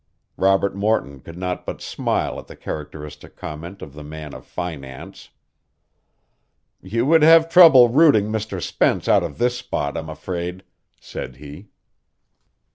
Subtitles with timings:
[0.35, 5.29] Robert Morton could not but smile at the characteristic comment of the man of finance.
[6.81, 8.59] "You would have trouble rooting Mr.
[8.59, 10.63] Spence out of this spot, I'm afraid,"
[10.99, 11.55] said he.
[11.55, 11.67] "Mr.